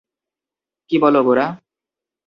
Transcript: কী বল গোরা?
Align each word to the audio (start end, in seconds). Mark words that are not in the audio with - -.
কী 0.89 0.95
বল 1.01 1.15
গোরা? 1.21 1.45